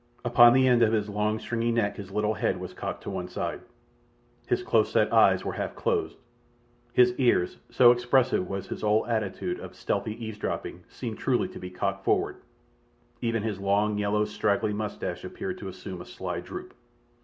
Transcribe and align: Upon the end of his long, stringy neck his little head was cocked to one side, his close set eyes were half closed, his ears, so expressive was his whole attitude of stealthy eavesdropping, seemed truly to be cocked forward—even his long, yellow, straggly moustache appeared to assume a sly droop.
Upon 0.25 0.53
the 0.53 0.67
end 0.67 0.81
of 0.81 0.93
his 0.93 1.09
long, 1.09 1.37
stringy 1.37 1.71
neck 1.71 1.97
his 1.97 2.09
little 2.09 2.33
head 2.33 2.57
was 2.59 2.73
cocked 2.73 3.03
to 3.03 3.11
one 3.11 3.27
side, 3.27 3.61
his 4.47 4.63
close 4.63 4.91
set 4.91 5.13
eyes 5.13 5.45
were 5.45 5.53
half 5.53 5.75
closed, 5.75 6.17
his 6.91 7.13
ears, 7.19 7.59
so 7.69 7.91
expressive 7.91 8.49
was 8.49 8.65
his 8.69 8.81
whole 8.81 9.05
attitude 9.05 9.59
of 9.59 9.75
stealthy 9.75 10.13
eavesdropping, 10.25 10.85
seemed 10.89 11.19
truly 11.19 11.47
to 11.49 11.59
be 11.59 11.69
cocked 11.69 12.03
forward—even 12.03 13.43
his 13.43 13.59
long, 13.59 13.99
yellow, 13.99 14.25
straggly 14.25 14.73
moustache 14.73 15.23
appeared 15.23 15.59
to 15.59 15.67
assume 15.67 16.01
a 16.01 16.05
sly 16.07 16.39
droop. 16.39 16.73